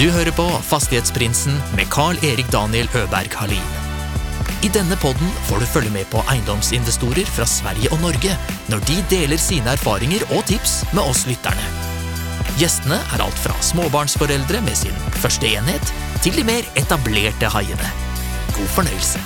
[0.00, 3.66] Du hører på Fastighetsprinsen med Carl-Erik Daniel Øberg Halin.
[4.64, 8.32] I denne podden får du følge med på eiendomsinvestorer fra Sverige og Norge
[8.72, 11.66] når de deler sine erfaringer og tips med oss lytterne.
[12.56, 15.92] Gjestene er alt fra småbarnsforeldre med sin første enhet,
[16.24, 17.92] til de mer etablerte haiene.
[18.56, 19.20] God fornøyelse.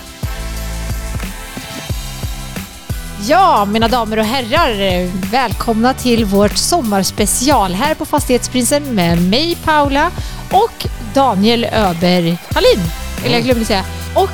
[3.29, 10.11] Ja, mina damer och herrar, välkomna till vårt sommarspecial här på Fastighetsprinsen med mig Paula
[10.55, 12.91] och Daniel Öber Hallin.
[13.25, 13.85] Eller jag glömde säga.
[14.15, 14.31] Och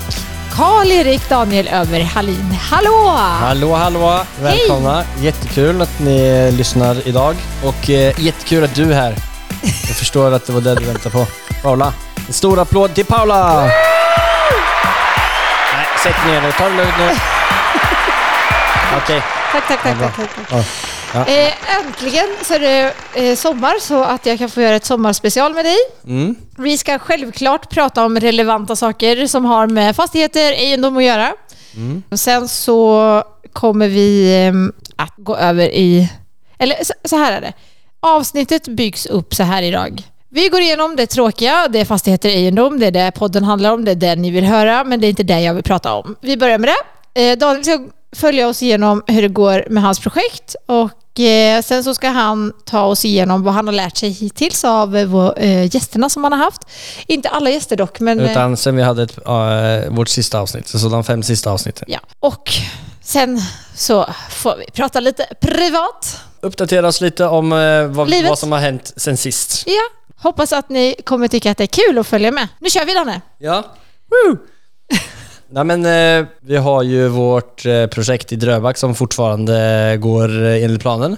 [0.53, 2.57] Karl-Erik Daniel Öber Hallin.
[2.71, 3.09] Hallå!
[3.19, 4.21] Hallå, hallå!
[4.41, 5.05] Välkomna!
[5.21, 9.17] Jättekul att ni lyssnar idag och eh, jättekul att du är här.
[9.63, 11.27] Jag förstår att det var det du väntade på.
[11.63, 11.93] Paula,
[12.27, 13.61] en stor applåd till Paula!
[13.65, 13.71] Nej,
[16.03, 16.53] sätt ner dig.
[16.53, 17.11] Ta det lugnt nu.
[19.03, 19.23] Okej.
[19.53, 19.97] Tack, tack, tack.
[20.01, 20.59] Ja, tack, tack, tack.
[20.59, 20.65] Ja.
[21.15, 21.27] Ja.
[21.27, 25.55] Eh, äntligen så är det eh, sommar så att jag kan få göra ett sommarspecial
[25.55, 25.77] med dig.
[26.07, 26.35] Mm.
[26.59, 31.33] Vi ska självklart prata om relevanta saker som har med fastigheter, egendom att göra.
[31.77, 32.03] Mm.
[32.13, 34.53] Sen så kommer vi eh,
[35.05, 36.09] att gå över i...
[36.59, 37.53] Eller så, så här är det.
[38.01, 40.03] Avsnittet byggs upp så här idag.
[40.29, 43.73] Vi går igenom det tråkiga, det är fastigheter och egendom, det är det podden handlar
[43.73, 45.95] om, det är det ni vill höra, men det är inte det jag vill prata
[45.95, 46.17] om.
[46.21, 47.31] Vi börjar med det.
[47.31, 47.79] Eh, Daniel ska
[48.13, 52.53] följa oss igenom hur det går med hans projekt och eh, sen så ska han
[52.65, 56.33] ta oss igenom vad han har lärt sig hittills av eh, eh, gästerna som han
[56.33, 56.63] har haft.
[57.07, 58.21] Inte alla gäster dock, men...
[58.21, 61.85] Utan sen vi hade ett, äh, vårt sista avsnitt, så de fem sista avsnitten.
[61.89, 62.53] Ja, och
[63.03, 63.41] sen
[63.75, 66.21] så får vi prata lite privat.
[66.41, 69.65] Uppdatera oss lite om eh, vad, vad som har hänt sen sist.
[69.67, 69.83] Ja,
[70.17, 72.49] hoppas att ni kommer tycka att det är kul att följa med.
[72.59, 73.21] Nu kör vi Danne!
[73.39, 73.65] Ja.
[74.11, 74.37] Woo!
[75.53, 80.65] Nej men eh, vi har ju vårt eh, projekt i Dröback som fortfarande går eh,
[80.65, 81.17] enligt planen.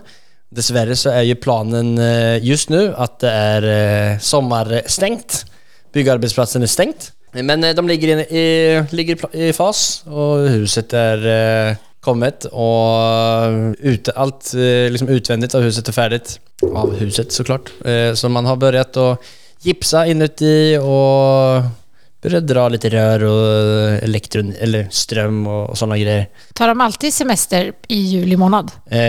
[0.49, 5.45] Dessvärre så är ju planen eh, just nu att det är eh, sommarstängt.
[5.93, 7.13] Byggarbetsplatsen är stängt.
[7.33, 11.77] Men eh, de ligger, i, i, ligger i pla- i fas och huset är eh,
[12.01, 13.05] kommet och
[13.45, 16.41] eh, ut, allt eh, liksom utvändigt av huset är färdigt.
[16.75, 17.73] Av huset såklart.
[17.85, 19.19] Eh, så man har börjat att
[19.61, 21.82] gipsa inuti och
[22.23, 26.27] börjat dra lite rör och elektron, eller ström och, och sådana grejer.
[26.55, 28.71] Tar de alltid semester i juli månad?
[28.87, 29.01] Eh,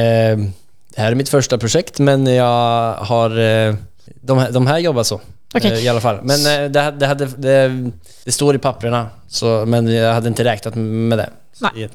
[0.96, 3.40] det här är mitt första projekt men jag har...
[3.40, 3.76] Eh,
[4.22, 5.22] de, här- de här jobbar så.
[5.54, 5.72] Okej.
[5.72, 6.20] Eh, I alla fall.
[6.24, 7.92] Men eh, det, det, hade, det,
[8.26, 11.30] det står i papperna, så, men jag hade inte räknat med det.
[11.62, 11.90] Nej.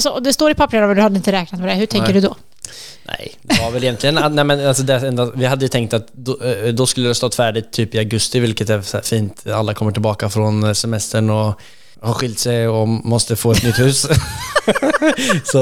[0.00, 1.74] Så det står i papperna men du hade inte räknat med det.
[1.74, 2.20] Hur tänker Nej.
[2.20, 2.36] du då?
[3.04, 4.34] Nej, det var väl egentligen...
[4.34, 7.14] nej, men alltså det enda, vi hade ju tänkt att då, eh, då skulle det
[7.14, 9.46] stått färdigt typ i augusti, vilket är fint.
[9.46, 11.60] Alla kommer tillbaka från semestern och
[12.00, 14.02] har skilt sig och måste få ett nytt hus.
[15.44, 15.58] så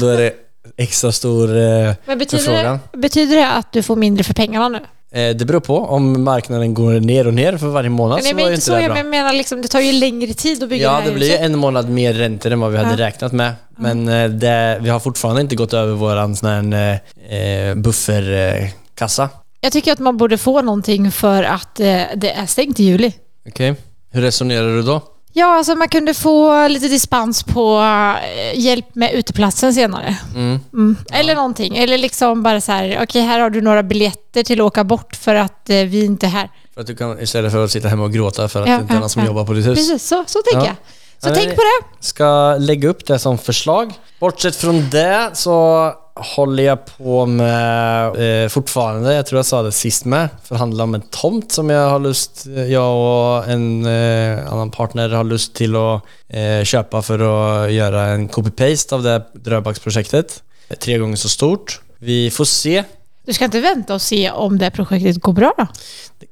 [0.00, 0.32] då är det
[0.76, 2.80] extra stor eh, Men betyder förfrågan.
[2.92, 4.80] det, betyder det att du får mindre för pengarna nu?
[5.12, 5.76] Eh, Det beror på.
[5.78, 8.72] Om marknaden går ner och ner för varje månad Nej, så var ju inte så,
[8.72, 9.02] det jag bra.
[9.02, 11.36] menar liksom, det tar ju längre tid att bygga Ja, det här det blir ju
[11.36, 13.06] en månad mer räntor än vad vi hade Ja.
[13.06, 13.52] räknat med.
[13.78, 19.28] Men eh, det, vi har fortfarande inte gått över våran sån här eh, bufferkassa.
[19.60, 23.12] Jag tycker att man borde få någonting för att eh, det är stängt i juli.
[23.48, 23.74] Okej.
[24.10, 25.00] Hur resonerar du då?
[25.38, 30.16] Ja, alltså man kunde få lite dispens på eh, hjälp med uteplatsen senare.
[30.34, 30.60] Mm.
[30.72, 30.96] Mm.
[31.12, 31.76] Eller någonting.
[31.76, 35.16] Eller liksom bara så här, okej här har du några biljetter till att åka bort
[35.16, 36.50] för att eh, vi inte är här.
[36.74, 38.80] För att du kan, istället för att sitta hemma och gråta för att Ja, det
[38.80, 39.26] inte är ja, någon som ja.
[39.28, 39.74] jobbar på ditt hus.
[39.78, 40.74] Precis, så, så tänker Ja.
[40.82, 41.22] jag.
[41.22, 42.06] Så Ja, tänk på det.
[42.06, 43.92] Ska lägga upp det som förslag.
[44.20, 49.72] Bortsett från det så håller jag på med eh, fortfarande, jag tror jag sa det
[49.72, 54.70] sist med, förhandla om en tomt som jag har lust, jag och en eh, annan
[54.70, 60.42] partner har lust till att eh, köpa för att göra en copy-paste av det Dröbacksprojektet.
[60.80, 61.80] Tre gånger så stort.
[61.98, 62.84] Vi får se.
[63.26, 65.66] Du ska inte vänta och se om det projektet går bra då?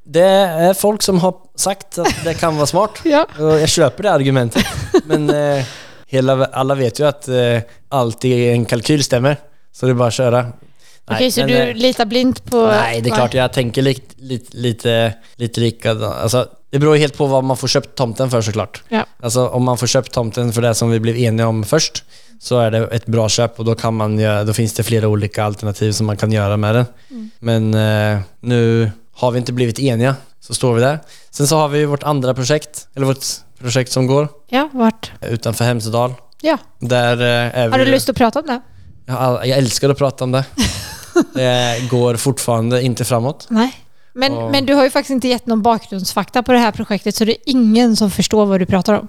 [0.05, 2.91] Det är folk som har sagt att det kan vara smart.
[3.05, 3.27] Ja.
[3.39, 4.67] Jag köper det argumentet.
[5.05, 5.65] Men eh,
[6.07, 7.59] hela, alla vet ju att eh,
[7.89, 9.37] allt i en kalkyl stämmer.
[9.75, 10.41] Så det är bara att köra.
[10.41, 12.67] Okej, Nej, så men, du eh, litar blint på...
[12.67, 16.15] Nej, det är klart jag tänker li, li, lite, lite likadant.
[16.15, 18.83] Alltså, det beror helt på vad man får köpt tomten för såklart.
[18.89, 19.07] Ja.
[19.23, 22.05] Alltså om man får köpt tomten för det som vi blev eniga om först
[22.41, 25.09] så är det ett bra köp och då, kan man göra, då finns det flera
[25.09, 26.87] olika alternativ som man kan göra med den.
[27.11, 27.31] Mm.
[27.39, 30.99] Men eh, nu har vi inte blivit eniga, så står vi där.
[31.31, 33.25] Sen så har vi vårt andra projekt, eller vårt
[33.59, 35.13] projekt som går Ja, vart?
[35.21, 36.15] utanför Hemsedal.
[36.41, 36.59] Ja.
[36.79, 37.85] Där eh, är Har vi...
[37.85, 38.61] du lust att prata om det?
[39.07, 40.45] Jag, jag älskar att prata om det.
[41.35, 43.47] det går fortfarande inte framåt.
[43.51, 43.73] Nej.
[44.13, 44.51] Men, Ja.
[44.51, 47.33] men du har ju faktiskt inte gett någon bakgrundsfakta på det här projektet så det
[47.33, 49.09] är ingen som förstår vad du pratar om.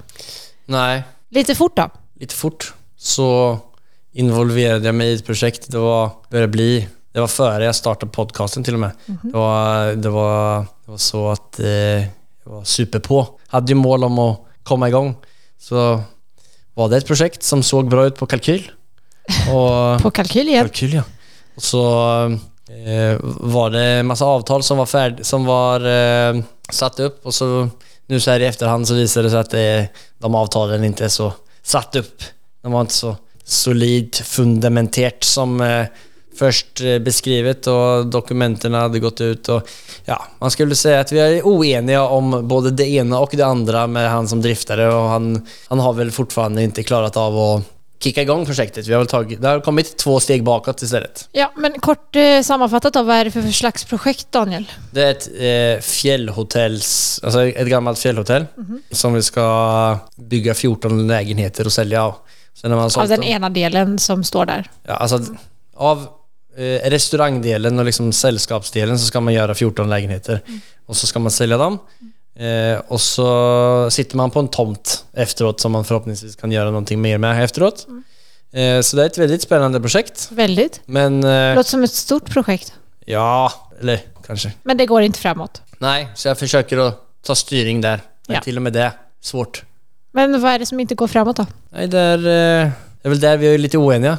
[0.66, 1.90] Nej, Lite fort då.
[2.20, 3.58] lite fort så
[4.14, 5.72] involverade jag mig i ett projekt.
[5.72, 8.92] Det var, började bli Det var före jag startade podcasten till och med.
[9.06, 12.06] Det, var, det, var, det var så att eh, jag
[12.44, 13.28] var superpå.
[13.48, 15.16] Hade ju mål om att komma igång.
[15.60, 16.02] Så
[16.74, 18.72] var det ett projekt som såg bra ut på kalkyl.
[19.54, 20.64] Och, På kalkyl igen.
[20.64, 21.04] kalkyl ja.
[21.56, 21.80] Och så
[22.70, 27.34] eh, var det en massa avtal som var, färd, som var eh, satt upp och
[27.34, 27.70] så
[28.08, 29.88] nu så här i efterhand så visade det sig att det,
[30.18, 31.34] de avtalen inte är så
[31.64, 32.24] satt upp.
[32.62, 35.86] De var inte så solid fundamenterat som eh,
[36.40, 39.68] först eh, beskrivet och dokumenten hade gått ut och
[40.06, 43.88] ja, man skulle säga att vi är oeniga om både det ena och det andra
[43.88, 47.64] med han som driftare och han, han har väl fortfarande inte klarat av att
[48.00, 48.88] kicka igång projektet.
[48.88, 51.30] Vi har väl tagit, det har kommit två steg bakåt istället.
[51.32, 54.72] Ja, men kort eh, sammanfattat då, vad är det för slags projekt Daniel?
[54.92, 58.46] Det är ett eh, fjällhotells, alltså ett gammalt fjällhotell
[58.92, 62.16] som vi ska bygga 14 lägenheter och sälja av.
[62.54, 64.70] Sen när man har Av den dem- ena delen som står där.
[64.88, 65.20] Ja, alltså
[65.76, 66.08] av
[66.58, 70.42] eh, restaurangdelen och liksom sällskapsdelen så ska man göra 14 lägenheter.
[70.86, 71.80] Och så ska man sälja dem.
[72.36, 77.02] Eh, och så sitter man på en tomt efteråt som man förhoppningsvis kan göra någonting
[77.02, 77.88] mer med efteråt.
[78.54, 80.28] Eh, så det är ett väldigt spännande projekt.
[80.32, 80.82] Väldigt.
[80.86, 82.74] Men eh, Låter som ett stort projekt.
[83.06, 83.52] ja,
[83.82, 84.52] eller kanske.
[84.64, 85.62] Men det går inte framåt.
[85.78, 88.02] Nej, så jag försöker att ta styrning där.
[88.28, 88.42] Men Ja.
[88.42, 88.92] till och med det är
[89.22, 89.64] svårt.
[90.12, 91.46] Men vad är det som inte går framåt då?
[91.70, 92.70] Nej, det är, eh,
[93.02, 94.18] det är väl där vi är lite oeniga.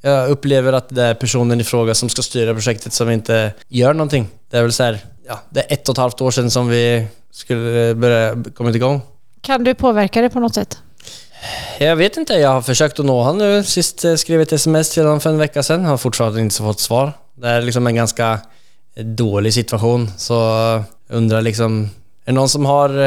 [0.00, 3.94] Jag upplever att det är personen i fråga som ska styra projektet som inte gör
[3.94, 4.28] någonting.
[4.50, 4.98] Det är väl så här,
[5.28, 9.00] ja, det är ett och ett halvt år sedan som vi skulle börja komma igång.
[9.40, 10.78] Kan du påverka det på något sätt?
[11.78, 13.62] Jag vet inte, jag har försökt att nå han nu.
[13.62, 15.84] Sist skrev ett sms till honom för en vecka sedan.
[15.84, 17.12] Har fortfarande inte fått svar.
[17.34, 18.40] Det är liksom en ganska
[18.96, 20.10] dålig situation.
[20.16, 21.82] Så undrar liksom,
[22.24, 22.98] är det någon som har...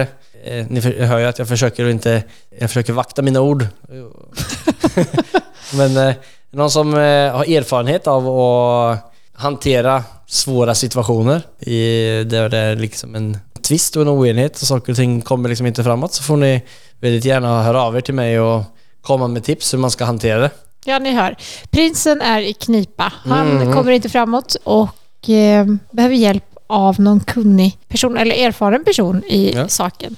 [0.43, 2.23] eh, ni hör ju att jag försöker att inte...
[2.59, 3.67] Jag försöker vakta mina ord.
[5.73, 6.13] Men eh,
[6.51, 12.75] det någon som eh, har erfarenhet av att hantera svåra situationer i, där det är
[12.75, 16.23] liksom en tvist och en oenighet och saker och ting kommer liksom inte framåt så
[16.23, 16.61] får ni
[16.99, 18.63] väldigt gärna höra av er till mig och
[19.01, 20.49] komma med tips hur man ska hantera det.
[20.85, 21.35] Ja, ni hör.
[21.69, 23.13] Prinsen är i knipa.
[23.25, 23.73] Han Mm.
[23.73, 29.53] kommer inte framåt och eh, behöver hjälp av någon kunnig person eller erfaren person i
[29.55, 29.67] Ja.
[29.67, 30.15] saken.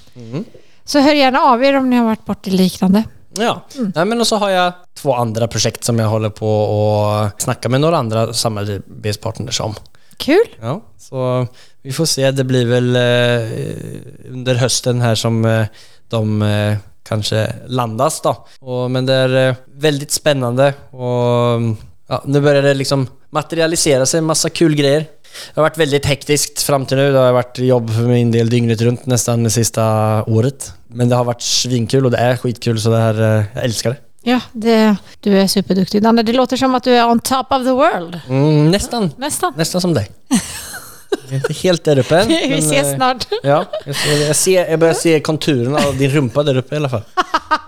[0.84, 3.02] Så hör gärna av er om ni har varit bort i liknande.
[3.38, 7.42] Ja, Nej, men och så har jag två andra projekt som jag håller på och
[7.42, 9.74] snacka med några andra samarbetspartners om.
[10.20, 10.46] Kul!
[10.60, 11.46] Ja, så
[11.82, 12.30] vi får se.
[12.30, 15.66] Det blir väl eh, under hösten här som eh,
[16.08, 16.76] de eh,
[17.08, 18.46] kanske landas då.
[18.60, 21.60] Och, men det är eh, väldigt spännande och
[22.08, 25.00] ja, nu börjar det liksom materialisera sig en massa kul grejer.
[25.54, 27.12] Det har varit väldigt hektiskt fram till nu.
[27.12, 29.84] Det har varit jobb för min del dygnet runt nästan det sista
[30.24, 30.72] året.
[30.88, 33.90] Men det har varit svinkul och det är skitkul så det här, eh, jag älskar
[33.90, 33.96] det.
[34.22, 36.02] Ja, det, du är superduktig.
[36.02, 38.20] Danne, det låter som att du är on top of the world.
[38.28, 39.52] Mm, nästan, Nästan.
[39.56, 40.10] nästan som dig.
[41.24, 42.28] Jag är inte helt där uppe än.
[42.28, 43.26] Vi men, ses eh, snart.
[43.42, 46.78] Ja, jag, ser, jag, ser, jag börjar se konturerna av din rumpa där uppe i
[46.78, 47.02] alla fall.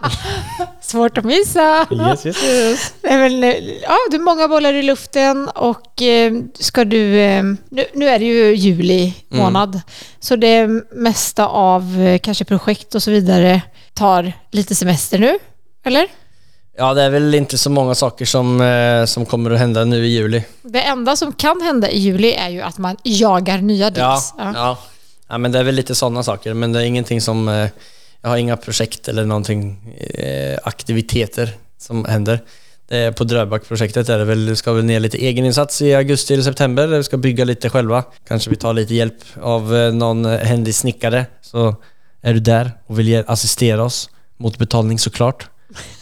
[0.81, 1.87] Svårt att missa.
[1.90, 2.94] Yes, yes, yes.
[3.02, 7.20] Nej, men, eh, ja, du har många bollar i luften och eh, ska du...
[7.20, 9.81] Eh, nu, nu är det ju juli månad,
[10.20, 13.62] så det mesta av eh, kanske projekt och så vidare
[13.94, 15.38] tar lite semester nu,
[15.84, 16.06] eller?
[16.76, 20.06] Ja, det är väl inte så många saker som, eh, som kommer att hända nu
[20.06, 20.44] i juli.
[20.62, 24.34] Det enda som kan hända i juli är ju att man jagar nya Ja, deals.
[24.38, 24.76] ja.
[25.28, 25.38] ja.
[25.38, 26.54] men det är väl lite sådana saker.
[26.54, 27.48] Men det är ingenting som...
[27.48, 27.69] Eh,
[28.22, 32.41] jag har inga projekt eller någonting, eh, aktiviteter som händer.
[33.17, 36.86] På Dröbak-projektet är det väl, det ska väl ner lite egeninsats i augusti eller september.
[36.86, 38.05] Vi ska bygga lite själva.
[38.29, 41.26] Kanske vi tar lite hjälp av någon händig snickare.
[41.41, 41.74] Så
[42.22, 45.46] är du där och vill assistera oss mot betalning såklart.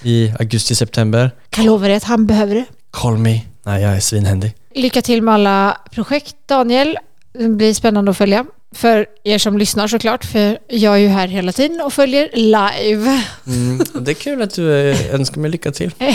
[0.02, 1.30] I augusti-september.
[1.50, 2.64] Kan lova dig att han behöver det.
[2.90, 3.40] Call me.
[3.62, 4.54] Nej, jag är svinhändig.
[4.74, 6.98] Lycka till med alla projekt, Daniel.
[7.32, 8.44] Det blir spännande att följa.
[8.74, 13.22] För er som lyssnar såklart, för jag är ju här hela tiden och följer live.
[13.46, 15.90] Mm, det är kul att du eh, önskar mig lycka till.
[15.98, 16.14] Ja.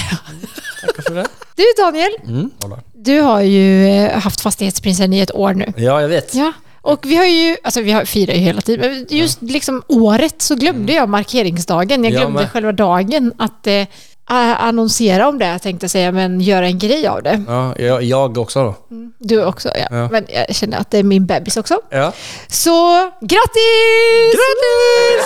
[0.82, 1.26] Tackar för det.
[1.56, 2.52] Du Daniel, Mm.
[2.94, 5.74] Du har ju eh, haft Fastighetsprinsen i ett år nu.
[5.78, 6.36] Ja, jag vet.
[6.36, 6.54] Ja,
[6.86, 10.42] och vi har ju, alltså vi har, firar ju hela tiden, men just liksom året
[10.42, 12.04] så glömde jag markeringsdagen.
[12.04, 12.52] Jag glömde med.
[12.52, 13.86] själva dagen att eh,
[14.26, 17.44] annonsera om det, jag tänkte säga, men göra en grej av det.
[17.48, 18.76] Ja, jag, jag också då.
[19.20, 19.88] Du också, ja.
[19.92, 20.10] Ja.
[20.12, 21.80] Men jag känner att det är min bebis också.
[21.90, 22.14] Ja.
[22.48, 24.36] Så grattis!
[24.36, 25.26] Grattis!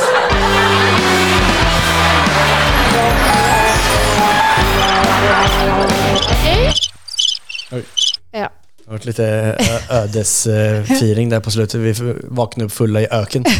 [6.31, 6.73] Okej?
[7.71, 7.85] Oj.
[8.89, 9.57] Det har varit lite
[9.89, 11.75] ödesfiring där på slutet.
[11.75, 13.45] Vi vaknade upp fulla i öken.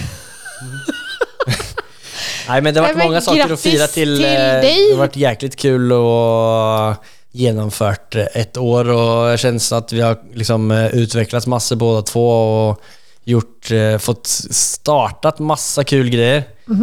[2.47, 4.17] Nej men det har varit många saker att fira till.
[4.17, 4.87] till eh, dig.
[4.87, 10.17] Det har varit jäkligt kul att genomfört ett år och det känns att vi har
[10.33, 12.29] liksom eh, utvecklats massor båda två
[12.69, 12.81] och
[13.23, 16.37] gjort, eh, fått startat massa kul grejer.
[16.37, 16.77] Eh,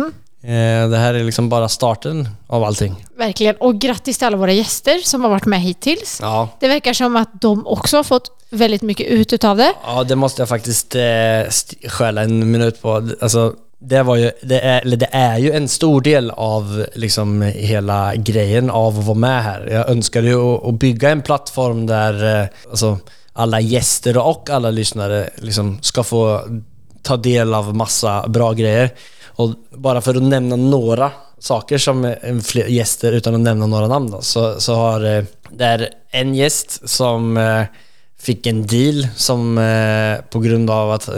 [0.91, 3.05] Det här är liksom bara starten av allting.
[3.19, 3.57] Verkligen.
[3.57, 6.19] Och grattis till alla våra gäster som har varit med hittills.
[6.23, 9.73] Ja, Det verkar som att de också har fått väldigt mycket ut utav det.
[9.87, 11.03] ja det måste jag faktiskt eh,
[11.47, 13.09] st- stjäla en minut på.
[13.21, 17.43] Alltså, det, var ju, det, är, eller det är ju en stor del av liksom
[17.43, 19.67] hela grejen av att vara med här.
[19.71, 22.99] Jag önskade ju att, att bygga en plattform där eh, alltså,
[23.33, 26.41] alla gäster och alla lyssnare liksom ska få
[27.03, 28.91] ta del av massa bra grejer.
[29.37, 32.15] Och bara för att nämna några saker som
[32.45, 36.35] fler gäster utan att nämna några namn då, så, så har eh, det är en
[36.35, 37.63] gäst som eh,
[38.19, 41.09] fick en deal som eh, på grund av att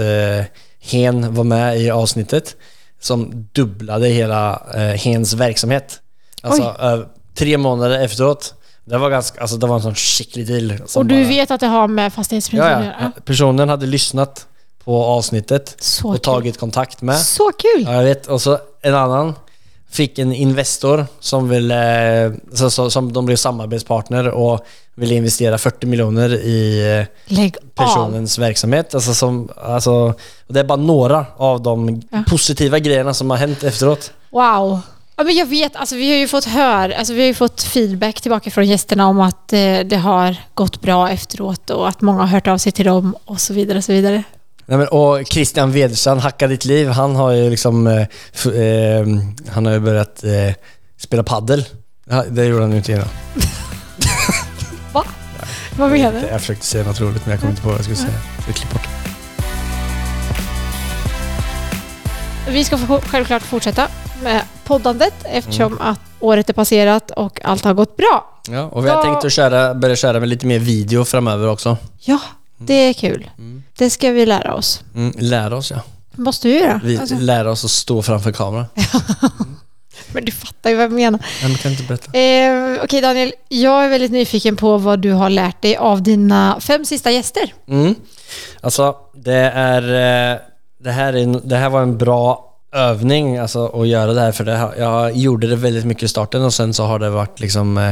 [0.81, 2.57] Hen var med i avsnittet
[3.01, 4.63] som dubblade hela
[4.97, 6.01] Hens verksamhet.
[6.43, 8.55] Alltså ö- tre månader efteråt.
[8.85, 10.73] Det var ganska, alltså det var en sån skicklig deal.
[10.97, 13.03] Och du bara- vet att det har med fastighetsprincipen ja, att ja.
[13.03, 13.13] göra?
[13.25, 14.47] Personen hade lyssnat
[14.89, 16.21] på avsnittet Så och kul.
[16.21, 17.19] tagit kontakt med.
[17.19, 17.85] Så kul!
[17.87, 18.27] Ja, jag vet.
[18.27, 19.35] Och så en annan
[19.91, 25.87] fick en Investor som ville, så, så, som de blev samarbetspartner och ville investera 40
[25.87, 27.85] miljoner i eh, Lägg av.
[27.87, 28.95] personens verksamhet.
[28.95, 30.15] Alltså som, alltså,
[30.47, 32.23] det är bara några av de Ja.
[32.29, 34.13] positiva grejerna som har hänt efteråt.
[34.31, 34.81] Wow.
[35.17, 37.63] Ja, men jag vet, alltså, vi har ju fått hör, alltså, vi har ju fått
[37.63, 42.21] feedback tillbaka från gästerna om att eh, det har gått bra efteråt och att många
[42.21, 43.79] har hört av sig till dem och så vidare.
[43.79, 44.23] Och så vidare.
[44.71, 48.01] Nej, men, och Christian Wederstrand, Hacka ditt liv, han har ju liksom eh,
[48.55, 49.07] eh,
[49.53, 50.55] Han har ju börjat eh,
[50.99, 51.65] spela paddel.
[52.31, 53.09] Det gjorde han ju inte innan.
[54.93, 55.05] Va?
[55.79, 56.27] Vad menar du?
[56.27, 58.21] Jag försökte säga något roligt men jag kom inte på vad jag skulle säga.
[58.47, 58.89] Så klipp bort.
[62.49, 63.89] Vi ska självklart fortsätta
[64.23, 65.87] med poddandet eftersom Mm.
[65.87, 68.41] att året är passerat och allt har gått bra.
[68.51, 69.03] Ja, och vi har Ja.
[69.03, 71.77] tänkt att köra, börja köra med lite mer video framöver också.
[71.99, 72.19] Ja,
[72.59, 73.31] det är kul.
[73.79, 74.83] Det ska vi lära oss.
[74.95, 75.81] Mm, lära oss ja.
[76.13, 76.81] måste vi göra.
[76.85, 78.65] Vi Alltså, lära oss att stå framför kameran.
[80.13, 81.21] men du fattar ju vad jag menar.
[81.43, 82.19] Men kan inte berätta?
[82.19, 86.61] Eh, Okej Daniel, jag är väldigt nyfiken på vad du har lärt dig av dina
[86.61, 87.55] fem sista gäster.
[87.69, 87.95] Mm.
[88.61, 89.83] Alltså, det är...
[90.33, 90.39] eh,
[90.81, 94.45] Det här, är, det här var en bra övning alltså, att göra det här för
[94.45, 97.79] det, jag gjorde det väldigt mycket i starten och sen så har det varit liksom...
[97.79, 97.91] eh,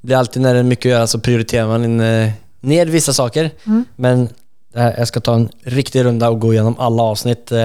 [0.00, 2.30] Det blir alltid när det är mycket att göra så prioriterar man in, eh,
[2.62, 3.50] ner vissa saker.
[3.96, 4.28] Men
[4.72, 7.58] det här, jag ska ta en riktig runda och gå igenom alla avsnitt eh,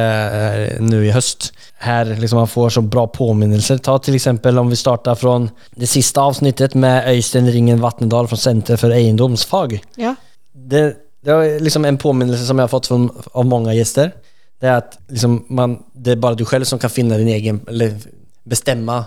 [0.79, 1.53] nu i höst.
[1.77, 3.77] Här liksom man får så bra påminnelser.
[3.77, 8.37] Ta till exempel om vi startar från det sista avsnittet med Öystein Ringen Vattendahl från
[8.37, 10.15] Center för egendomsfag Ja.
[10.53, 14.11] det, det är liksom en påminnelse som jag har fått från, av många gäster.
[14.59, 17.59] Det är att liksom man, det är bara du själv som kan finna din egen,
[17.67, 17.97] eller
[18.43, 19.05] bestämma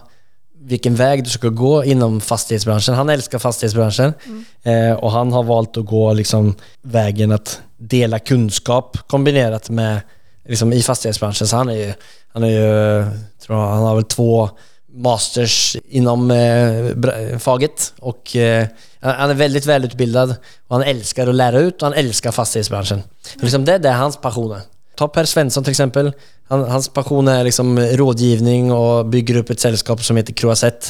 [0.62, 2.94] vilken väg du ska gå inom fastighetsbranschen.
[2.94, 4.14] Han älskar fastighetsbranschen
[4.62, 10.00] eh, och han har valt att gå liksom vägen att dela kunskap kombinerat med
[10.48, 11.46] liksom i fastighetsbranschen.
[11.46, 11.92] Så han är ju,
[12.32, 13.04] han är ju,
[13.46, 14.50] tror jag, han har väl två
[14.92, 18.66] masters inom eh, faget och eh,
[19.00, 20.34] han är väldigt välutbildad
[20.68, 23.02] och han älskar att lära ut och han älskar fastighetsbranschen.
[23.34, 24.56] Liksom det, det är hans passion.
[24.96, 26.12] Ta Per Svensson till exempel.
[26.50, 30.86] Han, hans passion är liksom rådgivning och bygger upp ett sällskap som heter Croisette.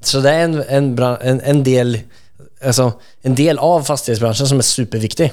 [0.00, 1.98] Så det är en, en, bran- en, en, del,
[2.64, 2.92] alltså,
[3.22, 5.32] en del av fastighetsbranschen som är superviktig.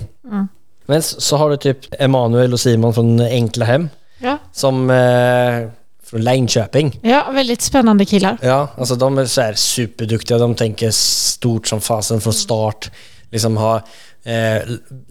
[0.86, 4.38] Men så, har du typ Emanuel och Simon från Enkla Hem Ja.
[4.54, 5.70] som eh,
[6.04, 7.00] från Linköping.
[7.04, 8.38] ja, väldigt spännande killar.
[8.42, 10.38] Ja, alltså de är så här superduktiga.
[10.38, 12.92] De tänker stort som fasen från start.
[13.32, 13.76] Liksom har
[14.24, 14.62] eh,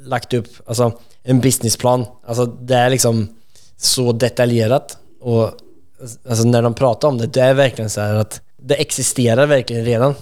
[0.05, 2.05] lagt upp alltså, en businessplan.
[2.27, 3.29] Alltså det är liksom
[3.79, 4.99] så detaljerat.
[5.21, 5.51] Och
[6.29, 9.85] alltså, när de pratar om det, det är verkligen så här att det existerar verkligen
[9.85, 10.15] redan.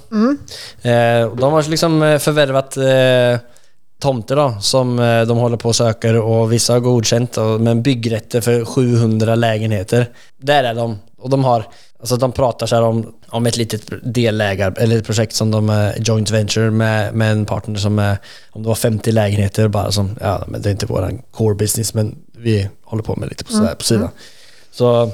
[0.83, 3.49] Eh, och de har liksom eh, förvärvat eh,
[3.99, 7.83] tomter då, som eh, de håller på och söker och vissa har godkänt och, men
[7.83, 10.07] byggrätter för 700 lägenheter.
[10.39, 10.99] Där är de.
[11.19, 11.65] Och de har,
[12.01, 13.83] alltså de pratar så om, om ett litet
[14.15, 18.17] delägar, eller ett projekt som de är joint venture med, med en partner som är,
[18.51, 21.95] om det var 50 lägenheter bara som, ja men det är inte våran core business
[21.95, 24.09] men vi håller på med lite på, sådär, på sidan.
[24.73, 25.11] Så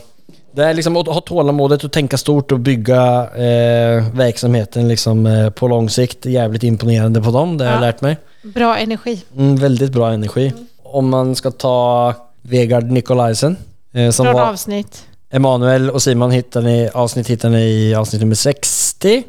[0.52, 5.50] det är liksom att ha tålamodet och tänka stort och bygga eh, verksamheten liksom eh,
[5.50, 6.26] på lång sikt.
[6.26, 7.86] Jävligt imponerande på dem, det har jag Ja.
[7.86, 8.16] lärt mig.
[8.42, 9.22] Bra energi.
[9.36, 10.52] Mm, väldigt bra energi.
[10.82, 13.56] Om man ska ta Vegard Nikolaisen.
[13.92, 15.06] Eh, som Från var avsnitt.
[15.32, 19.22] Emanuel och Simon hittar ni, avsnitt hittar ni i avsnitt nummer 60.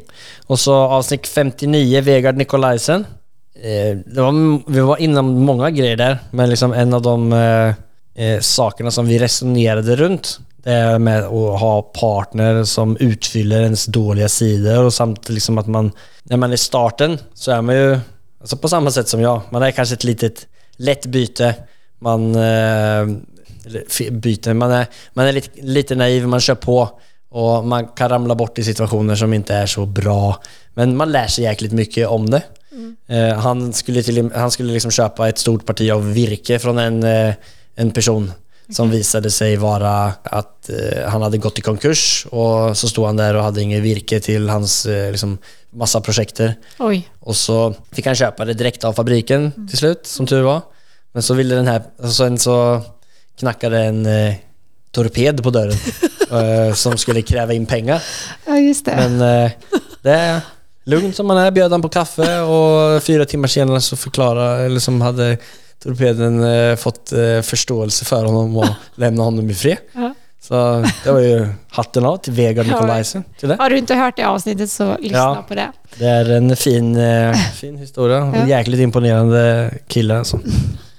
[0.46, 3.06] Och så avsnitt 59, Vegard Nikolaisen.
[3.62, 7.74] Eh, det var, vi var inom många grejer där, men liksom en av de eh,
[8.26, 13.86] eh, sakerna som vi resonerade runt, Det är med att ha partner som utfyller ens
[13.86, 15.92] dåliga sidor och samtidigt liksom att man,
[16.22, 17.98] när man är i starten så är man ju,
[18.40, 21.54] alltså på samma sätt som jag, man är kanske ett litet lätt byte.
[21.98, 23.00] Man, eh,
[23.66, 27.00] eller byte, man är, man är lite, lite naiv, man kör på
[27.30, 30.42] och man kan ramla bort i situationer som inte är så bra.
[30.74, 32.42] Men man lär sig jäkligt mycket om det.
[33.08, 37.02] Eh, han skulle, till, han skulle liksom köpa ett stort parti av virke från en,
[37.02, 37.34] eh,
[37.74, 38.32] en person
[38.68, 43.16] som visade sig vara att eh, han hade gått i konkurs och så stod han
[43.16, 45.38] där och hade inget virke till hans liksom,
[45.70, 46.54] massa projekter.
[46.78, 47.08] Oj.
[47.20, 50.60] Och så fick han köpa det direkt av fabriken till slut, som tur var.
[51.12, 52.82] Men så ville den här, alltså sen så
[53.38, 54.08] knackade en
[54.90, 58.02] torped på dörren som skulle kräva in pengar.
[58.46, 58.96] Ja, just det.
[58.96, 59.50] Men
[60.02, 60.40] det
[60.86, 64.62] är lugnt som man är, bjöd han på kaffe och fyra timmar senare så förklarade,
[64.64, 65.38] eller som hade
[65.82, 69.76] torpeden eh, fått eh, förståelse för honom och lämna honom i fred.
[69.92, 70.14] Ja.
[70.40, 72.74] Så det var ju hatten av till Vegard Ja.
[72.74, 73.24] Nikolaisen.
[73.40, 73.56] Till det.
[73.58, 75.44] Har du inte hört det avsnittet så lyssna Ja.
[75.48, 75.72] på det.
[75.98, 78.16] Det är en fin, eh, fin historia.
[78.16, 78.34] Ja.
[78.34, 80.40] En jäkligt imponerande kille alltså.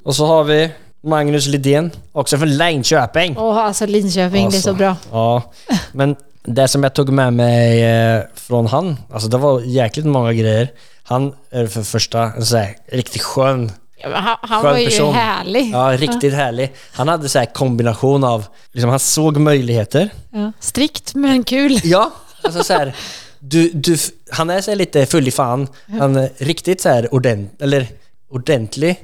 [0.03, 0.71] Och så har vi
[1.03, 3.35] Magnus Lidén, också från Linköping.
[3.37, 4.95] Åh, alltså Linköping, det är så Alltså, bra.
[5.11, 5.51] Ja,
[5.91, 10.33] men det som jag tog med mig eh, från han, alltså det var jäkligt många
[10.33, 10.71] grejer.
[11.03, 13.71] Han är för första en så här riktigt skön,
[14.03, 15.13] Ja, han han skön var ju person.
[15.13, 15.69] härlig.
[15.73, 16.73] Ja, riktigt härlig.
[16.93, 20.09] Han hade så här kombination av, liksom han såg möjligheter.
[20.29, 20.51] Ja.
[20.59, 21.79] Strikt men kul.
[21.83, 22.11] Ja,
[22.43, 22.95] alltså så här,
[23.39, 23.97] du, du,
[24.31, 25.67] han är så lite full i fan.
[25.99, 27.87] Han är riktigt så här ordent, eller
[28.31, 28.99] ordentlig,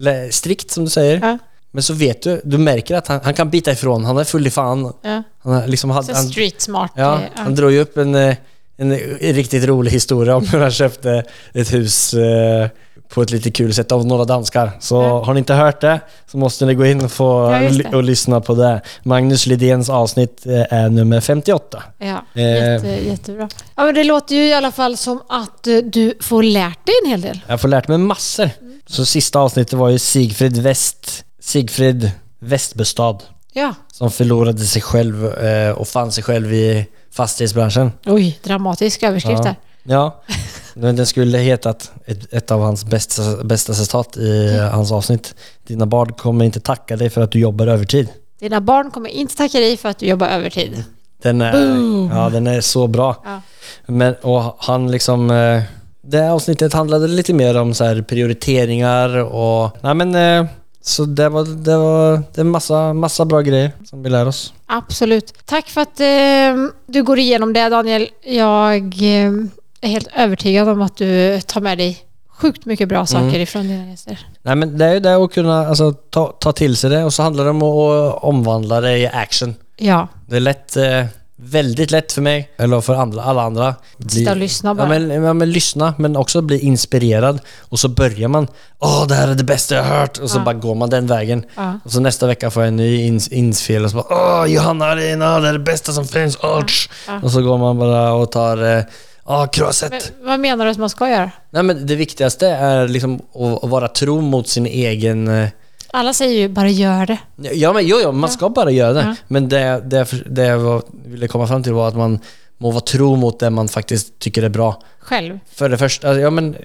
[0.00, 1.38] eller strikt som du säger.
[1.76, 1.78] Ja.
[1.78, 4.04] Men så vet du, du märker att han, han kan bita ifrån.
[4.04, 4.92] Han är full i fan.
[5.02, 5.22] Ja.
[5.42, 6.90] Han är liksom, han, Så street smart.
[6.94, 8.36] Ja, eh, han drog ju upp en, eh,
[8.76, 8.92] en
[9.34, 12.68] riktigt rolig historia om hur han köpte ett hus eh,
[13.08, 14.70] på ett lite kul sätt av några danskar.
[14.80, 15.24] Så Ja.
[15.24, 18.40] har ni inte hört det så måste ni gå in och, få, Ja, och lyssna
[18.40, 18.80] på det.
[19.02, 21.82] Magnus Lidéns avsnitt eh, är nummer 58.
[21.98, 22.42] Ja, Eh.
[22.42, 23.48] jätte, jättebra.
[23.76, 26.94] Ja, men det låter ju i alla fall som att eh, du får lärt dig
[27.04, 27.40] en hel del.
[27.46, 28.50] Jag får lärt mig massor.
[28.86, 33.22] Så sista avsnittet var ju Sigfrid West, Sigfrid Westbestad
[33.52, 33.74] Ja.
[33.92, 37.92] som förlorade sig själv eh, och fann sig själv i fastighetsbranschen.
[38.06, 39.54] Oj, dramatisk överskrift där.
[39.82, 40.22] Ja,
[40.74, 45.34] men den skulle hetat ett, ett av hans bästa, bästa citat i hans avsnitt.
[45.66, 48.08] Dina barn kommer inte tacka dig för att du jobbar övertid.
[48.40, 50.84] Dina barn kommer inte tacka dig för att du jobbar övertid.
[51.22, 52.10] Den är, Boom.
[52.14, 53.22] ja, den är så bra.
[53.24, 53.40] Ja.
[53.86, 55.30] Men, och han liksom...
[55.30, 55.62] eh,
[56.02, 59.70] Det här avsnittet handlade lite mer om så prioriteringar och...
[59.80, 60.48] Nej men...
[60.86, 64.52] Så det var, det var det är massa, massa bra grejer som vi lär oss.
[64.66, 65.34] Absolut.
[65.44, 68.08] Tack för att eh, du går igenom det Daniel.
[68.24, 69.32] Jag eh,
[69.80, 73.40] är helt övertygad om att du tar med dig sjukt mycket bra saker Mm.
[73.40, 74.26] ifrån dina gäster.
[74.42, 77.12] Nej men det är ju det att kunna alltså, ta, ta till sig det och
[77.14, 79.54] så handlar det om att omvandla det i action.
[79.76, 81.04] Ja, Det är lätt, eh,
[81.38, 83.74] väldigt lätt för mig, eller för andra, alla andra.
[84.08, 84.94] Sitta och lyssna bara.
[84.94, 87.38] Ja men, ja men lyssna, men också bli inspirerad.
[87.60, 90.18] Och så börjar man, åh det här är det bästa jag har hört.
[90.18, 90.44] Och så Ja.
[90.44, 91.44] bara går man den vägen.
[91.56, 91.78] Ja.
[91.84, 94.06] Och så nästa vecka får jag en ny ins inspel och så bara,
[94.42, 96.38] åh Johanna Arena, det är det bästa som finns.
[96.42, 97.20] Åh, tsch." Ja.
[97.22, 98.82] Och så går man bara och tar, eh,
[99.24, 99.90] åh kröset.
[99.90, 101.30] Men, vad menar du att man ska göra?
[101.50, 105.48] Nej men det viktigaste är liksom att, att vara tro mot sin egen eh,
[105.92, 107.18] Alla säger ju bara gör det.
[107.36, 109.00] Ja, men jo, jo, man ska bara göra det.
[109.00, 109.14] Ja.
[109.28, 112.18] Men det, det, det jag var- ville komma fram till var att man
[112.58, 114.82] må vara tro mot det man faktiskt tycker är bra.
[115.00, 115.38] Själv.
[115.54, 116.56] För det första, ja men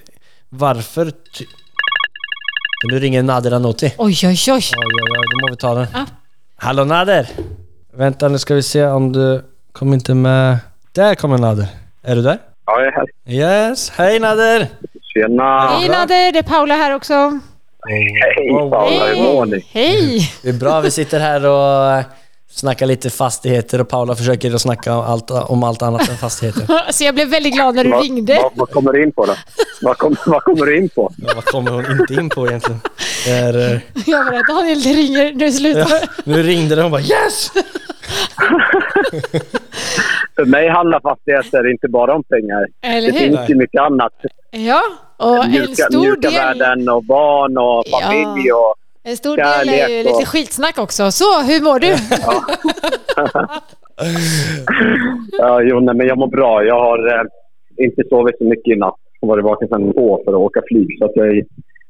[0.48, 1.12] varför...
[2.92, 3.86] Nu ringer Nader Anoti.
[3.98, 4.52] Oj, Oj, oj, oj.
[4.52, 5.86] oj, oj, då må vi ta den.
[5.94, 6.06] Ja.
[6.56, 7.28] Hallå Nader!
[7.94, 10.58] Vänta, nu ska vi se om du kom inte med...
[10.92, 11.66] Där kommer Nader.
[12.02, 12.38] Är du där?
[12.66, 13.06] Ja, jag är här.
[13.70, 14.68] Yes, hej Nader!
[15.14, 15.60] Tjena!
[15.68, 17.38] Hej Nader, det är Paula här också.
[17.88, 19.46] Hej Wow, wow.
[19.48, 19.64] Ni?
[19.72, 20.32] Hej!
[20.42, 22.04] Det är bra, vi sitter här och eh,
[22.50, 26.66] snackar lite fastigheter och Paula försöker att snacka om allt, om allt annat än fastigheter.
[26.92, 28.34] Så jag blev väldigt glad när du Vad, ringde.
[28.42, 29.34] vad, vad kommer du in på då?
[29.82, 31.12] Vad, kom, vad kommer du in på?
[31.16, 32.80] Ja, vad kommer hon inte in på egentligen?
[33.24, 36.90] Det är, eh, Jag bara, Daniel det ringer, nu slutar ja, nu ringde det och
[36.90, 37.50] hon bara yes!
[40.42, 42.66] För mig handlar fastigheter inte bara om pengar.
[42.82, 44.12] Eller Det finns ju mycket annat.
[44.50, 44.80] Ja,
[45.16, 47.98] och en Mjuka, stor mjuka del, värden och barn och Ja.
[48.02, 48.74] familj och...
[49.04, 51.10] en stor del är ju kärlek lite och- skitsnack också.
[51.10, 51.94] Så, hur mår du?
[55.38, 56.64] Ja, jo, nej, men jag mår bra.
[56.64, 57.24] Jag har eh,
[57.84, 58.94] inte sovit så mycket i natt.
[59.20, 60.88] Jag har varit vaken sedan två för att åka flyg.
[60.98, 61.42] Så att jag är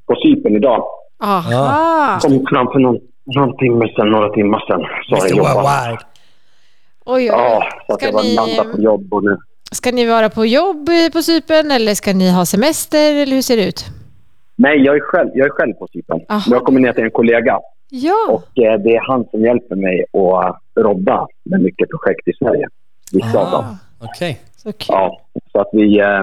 [0.07, 0.85] på Cypern idag.
[1.25, 2.19] Aha.
[2.23, 2.99] Kom fram för någon,
[3.37, 4.81] någon timme sedan, några timmar sedan.
[5.09, 6.07] Så har jag jobbat.
[7.05, 8.23] Oj, oj, Ja, så att Ska jag var
[8.67, 9.37] ni, på jobb och nu.
[9.73, 13.43] ska ni vara på jobb eh, på Cypern eller ska ni ha semester eller hur
[13.43, 13.85] ser det ut?
[14.57, 16.21] Nej, jag är själv, jag är själv på Cypern.
[16.29, 16.43] Aha.
[16.51, 17.61] Jag kommer ner till en kollega.
[17.91, 18.27] Ja.
[18.31, 22.69] Och eh, det är han som hjälper mig att rodda med mycket projekt i Sverige.
[23.13, 23.65] Vissa av dem.
[23.65, 24.41] Ah, Okej.
[24.57, 24.87] så kul.
[24.89, 25.21] Ja,
[25.53, 26.23] så att vi, eh,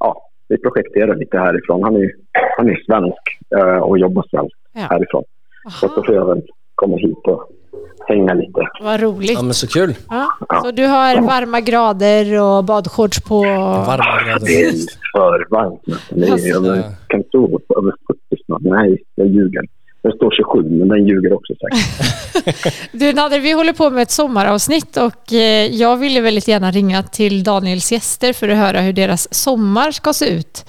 [0.00, 1.82] ja, vi projekterar lite härifrån.
[1.82, 2.10] Han är,
[2.56, 3.22] han är svensk
[3.56, 4.80] eh, och jobbar svenskt Ja.
[4.90, 5.24] härifrån.
[5.80, 6.42] Så då får jag väl
[6.74, 7.48] komma hit och
[8.08, 8.60] hänga lite.
[8.82, 9.30] vad roligt.
[9.32, 9.94] Ja, men så kul.
[10.08, 10.28] Ja.
[10.62, 13.40] Så du har varma grader och badshorts på?
[13.42, 14.46] Varma grader.
[14.46, 14.72] Det är
[15.12, 15.80] för varmt
[16.28, 16.48] är Alltså.
[16.48, 17.92] över, kan stå på över
[18.30, 18.62] 40 snart.
[18.62, 19.62] Nej, jag ljuger.
[20.02, 20.30] Det står
[20.62, 22.74] 27, men den ljuger också säkert.
[22.92, 27.02] Du Nader, vi håller på med ett sommaravsnitt och eh, jag ville väldigt gärna ringa
[27.02, 30.64] till Daniels gäster för att höra hur deras sommar ska se ut.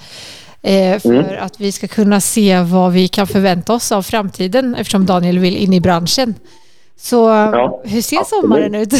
[0.62, 5.06] Eh, För att vi ska kunna se vad vi kan förvänta oss av framtiden eftersom
[5.06, 6.34] Daniel vill in i branschen.
[6.96, 8.42] Så Ja, hur ser absolut.
[8.42, 8.92] sommaren ut?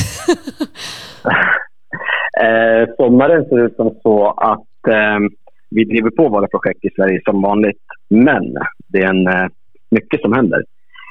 [2.42, 5.18] Eh, sommaren ser ut som så att eh,
[5.70, 7.82] vi driver på våra projekt i Sverige som vanligt.
[8.08, 8.54] Men
[8.88, 9.46] det är en, eh,
[9.90, 10.62] mycket som händer.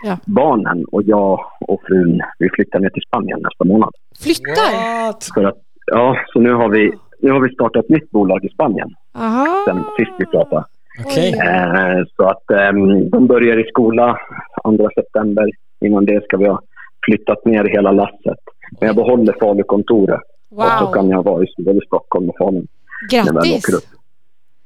[0.03, 0.17] Ja.
[0.25, 3.89] Barnen och jag och frun, vi flyttar ner till Spanien nästa månad.
[4.23, 5.33] Flyttar?
[5.33, 8.49] För att, ja, så nu har, vi, nu har vi startat ett nytt bolag i
[8.49, 9.63] Spanien Aha.
[9.67, 10.65] sen sist vi pratade.
[11.05, 11.33] Okej.
[11.39, 12.71] Eh, så att eh,
[13.11, 14.17] de börjar i skola
[14.63, 15.45] 2 september.
[15.85, 16.61] Innan det ska vi ha
[17.05, 18.39] flyttat ner hela lasset.
[18.79, 20.21] Men jag behåller Falukontoret.
[20.51, 22.67] Och så Wow, kan jag vara i både Stockholm och Falun.
[23.11, 23.65] grattis!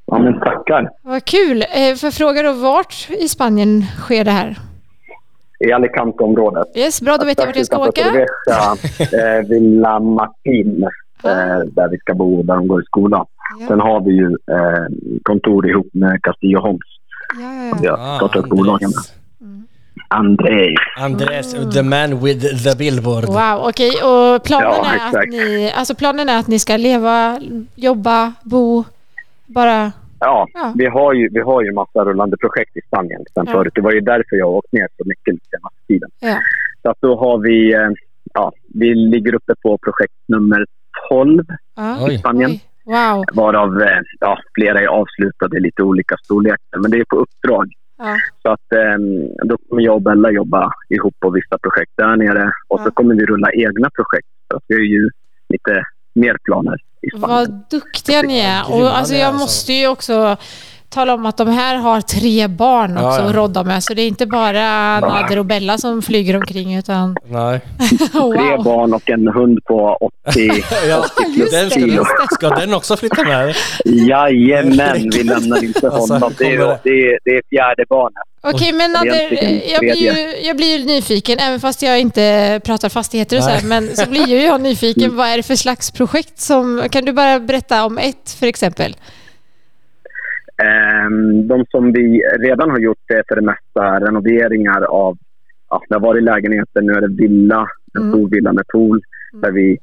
[0.06, 0.90] Ja, men tackar.
[1.04, 1.62] Vad kul!
[1.62, 4.58] Eh, Får jag fråga då, vart i Spanien sker det här?
[5.68, 6.68] I Alicante-området.
[6.78, 8.02] Yes, bra, då vet jag vart jag ska åka.
[8.04, 10.84] Torrevieja, eh, Villa Martin,
[11.24, 13.26] eh, där vi ska bo, där de går i skolan.
[13.68, 14.86] Sen Ja, har vi ju eh,
[15.24, 16.80] kontor ihop med Castillo Homes.
[17.40, 17.96] ja, ja, Vi ja.
[17.98, 19.06] har startat bolagen med.
[20.10, 20.76] André.
[20.98, 23.26] Andres, the man with the billboard.
[23.26, 23.92] Wow, okej.
[24.04, 27.40] Och planen, Ja, är att ni, alltså planen är att ni ska leva,
[27.76, 28.84] jobba, bo,
[29.46, 29.92] bara...
[30.20, 30.74] Ja, Ja.
[30.76, 33.52] Vi, har ju, vi har ju massa rullande projekt i Spanien sen Ja.
[33.54, 33.72] förut.
[33.76, 36.10] Det var ju därför jag har åkt ner så mycket den senaste tiden.
[36.20, 36.38] Ja.
[36.82, 37.90] Så att då har vi, eh,
[38.34, 40.66] ja, vi ligger uppe på projekt nummer
[41.10, 41.44] 12
[41.76, 41.98] Ja.
[42.02, 42.14] Oj.
[42.14, 42.52] i Spanien.
[42.52, 42.62] Oj.
[42.86, 43.26] Wow.
[43.34, 43.88] Varav eh,
[44.20, 46.80] ja, flera är avslutade i lite olika storlekar.
[46.80, 47.72] Men det är på uppdrag.
[48.02, 48.18] Ja.
[48.42, 48.98] Så att eh,
[49.50, 52.52] då kommer jag och Bella jobba ihop på vissa projekt där nere.
[52.68, 52.92] Och så Ja.
[52.92, 54.28] kommer vi rulla egna projekt.
[54.52, 55.10] Så att vi har ju
[55.50, 55.84] lite
[56.16, 57.30] mer planer i Spanien.
[57.30, 58.62] Vad duktiga ni är.
[58.74, 59.44] Och alltså jag alltså.
[59.44, 60.38] måste ju också
[60.90, 63.30] tala om att de här har tre barn också Ja, ja.
[63.30, 63.84] att rodda med.
[63.84, 67.16] Så det är inte bara Nader och Bella som flyger omkring utan...
[67.28, 67.60] Nej.
[68.12, 68.64] Tre wow.
[68.64, 69.98] barn och en hund på
[70.28, 70.52] 80,
[70.90, 72.06] Ja, 80 just den det, ska, det.
[72.32, 73.56] ska den också flytta med?
[73.86, 76.34] Jajamän, vi lämnar inte Alltså, honom.
[76.38, 78.24] Det kommer är, det- det, är, det är fjärde barnet.
[78.42, 79.34] Okej, men Nader,
[79.72, 83.50] jag blir, ju, jag blir ju nyfiken, även fast jag inte pratar fastigheter och så
[83.50, 85.16] här, men så blir ju jag nyfiken.
[85.16, 86.84] Vad är det för slags projekt som...
[86.92, 88.96] Kan du bara berätta om ett, för exempel?
[90.64, 95.18] Ehm, de som vi redan har gjort är för det mesta renoveringar av...
[95.70, 98.12] Ja, det har varit lägenheter, nu är det villa, en Mm.
[98.14, 99.02] stor villa med pool.
[99.42, 99.78] Där vi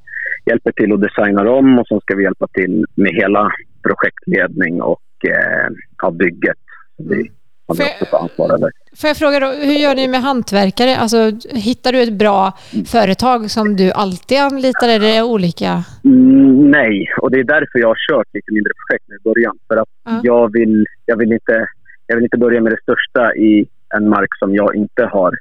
[0.47, 3.51] hjälper till att designa om och sen ska vi hjälpa till med hela
[3.83, 5.69] projektledning och eh,
[6.03, 6.59] ja, bygget.
[6.99, 7.31] Vi
[7.69, 8.71] ansvar över.
[8.97, 10.97] Får jag fråga då, hur gör ni med hantverkare?
[10.97, 11.19] Alltså,
[11.51, 12.53] hittar du ett bra
[12.87, 15.85] företag som du alltid anlitar eller är det olika?
[16.05, 19.59] Mm, nej, och det är därför jag har kört lite mindre projekt nu i början.
[19.69, 20.21] För att Ja.
[20.23, 21.67] jag, vill, jag, vill inte,
[22.07, 25.33] jag vill inte börja med det största i en mark som jag inte har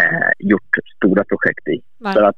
[0.00, 1.80] eh, gjort stora projekt i.
[2.00, 2.12] Nej.
[2.14, 2.36] För att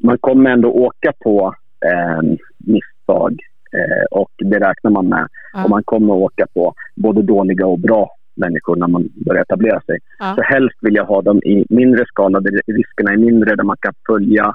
[0.00, 1.54] man kommer ändå åka på
[1.86, 2.22] eh,
[2.58, 3.32] misstag
[3.76, 5.28] eh, och det räknar man med.
[5.52, 5.64] Ja.
[5.64, 9.98] Och man kommer åka på både dåliga och bra människor när man börjar etablera sig.
[10.18, 10.34] Ja.
[10.36, 13.76] Så helst vill jag ha dem i mindre skala där riskerna är mindre, där man
[13.80, 14.54] kan följa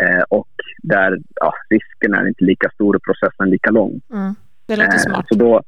[0.00, 0.48] eh, och
[0.82, 4.00] där ja, risken är inte lika stor och processen lika lång.
[4.12, 4.34] Mm.
[4.66, 5.26] Det låter Eh, smart.
[5.28, 5.62] Så då,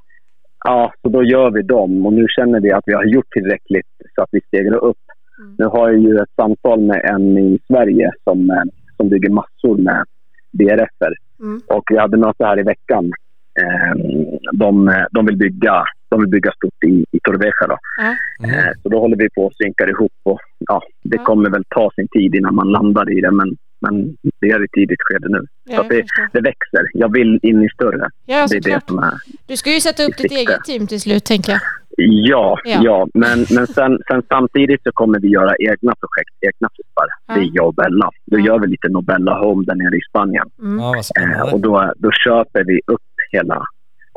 [0.65, 3.93] ja, så då gör vi dem och nu känner vi att vi har gjort tillräckligt
[4.15, 5.05] så att vi stegrar upp.
[5.39, 5.55] Mm.
[5.59, 8.63] Nu har jag ju ett samtal med en i Sverige som, eh,
[8.97, 10.05] som bygger massor med
[10.53, 11.61] BRFer Mm.
[11.67, 13.13] och vi hade möte här i veckan.
[13.63, 13.95] Eh,
[14.53, 17.67] de, de, vill bygga, de vill bygga stort i, i Torrevieja.
[17.69, 17.77] Då.
[18.03, 18.11] Ja.
[18.49, 20.13] Eh, Så då håller vi på att synka ihop.
[20.23, 23.49] Och, ja, det kommer väl ta sin tid innan man landar i det, men,
[23.81, 25.41] men det är i tidigt skede nu.
[25.65, 26.83] Ja, så det, det växer.
[26.93, 28.09] Jag vill in i större.
[28.27, 29.15] Ja, det är det som är...
[29.47, 31.61] Du ska ju sätta upp ditt eget team till slut, tänker jag.
[31.99, 32.79] Ja, Ja.
[32.83, 33.09] ja.
[33.15, 37.07] men, men sen, sen samtidigt så kommer vi göra egna projekt, egna flippar.
[37.27, 37.35] Ja.
[37.35, 38.11] Det är jag och Bella.
[38.27, 38.45] Då Ja.
[38.47, 40.49] gör vi lite Nobella Home där nere i Spanien.
[40.63, 40.79] Mm.
[40.79, 43.01] Ja, vad Eh, och då, då köper vi upp
[43.37, 43.59] hela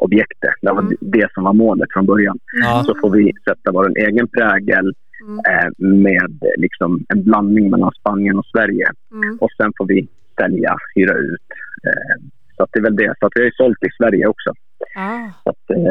[0.06, 0.56] objektet.
[0.62, 0.98] Det var Mm.
[1.18, 2.38] det som var målet från början.
[2.64, 2.84] Ja.
[2.86, 4.88] Så får vi sätta vår egen prägel
[5.28, 5.38] Mm.
[5.50, 5.70] eh,
[6.04, 8.86] med liksom en blandning mellan Spanien och Sverige.
[9.12, 9.38] Mm.
[9.42, 10.08] Och sen får vi
[10.40, 11.48] sälja, hyra ut,
[11.88, 12.16] eh,
[12.60, 13.14] Så att det är väl det.
[13.20, 14.50] Så att vi har ju sålt i Sverige också.
[14.98, 15.84] Ah, Så att eh,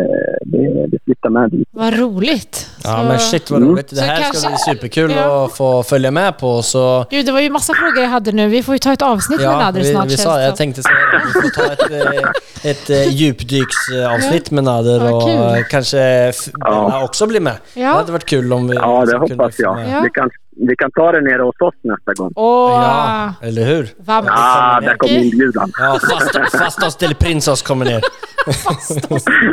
[0.52, 1.68] det, det flyttar med dit.
[1.70, 2.70] vad roligt.
[2.84, 3.88] Ja Så- men shit vad roligt.
[3.96, 5.44] Det här ska kanske- bli superkul Ja.
[5.44, 6.62] att få följa med på.
[6.62, 8.48] Så Gud, det var ju massa frågor jag hade nu.
[8.48, 10.56] Vi får ju ta ett avsnitt med Ja, Nader vi, snart vi sa, det jag
[10.56, 11.20] tänkte säga det.
[11.26, 12.30] Vi får ta ett, eh,
[12.70, 15.22] ett eh, djupdyksavsnitt med Nader Ja, och
[15.56, 15.64] kul.
[15.70, 16.32] kanske
[16.64, 17.54] Bella också blir med.
[17.74, 17.80] Ja.
[17.80, 19.76] Det hade varit kul om vi Ja, det hoppas jag.
[19.76, 20.10] med.
[20.14, 20.28] Ja.
[20.68, 22.32] Vi, kan, ta det nere hos oss nästa gång.
[22.36, 23.88] Åh, Ja, eller hur?
[23.98, 24.30] vamos.
[24.34, 25.72] Ah, där kom inbjudan.
[25.78, 28.02] Ja, fast, Fastos del Prinsos kommer ner.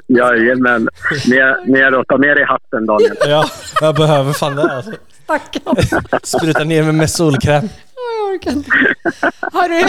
[0.07, 0.87] Jajamän.
[1.27, 3.15] Ner, ner och ta med dig hatten, Daniel.
[3.27, 3.45] Ja,
[3.81, 4.91] jag behöver fan det alltså.
[5.23, 5.75] Stackarn.
[6.23, 7.69] Spruta ner mig med solkräm.
[7.95, 8.71] Jag orkar inte.
[9.53, 9.79] Har du,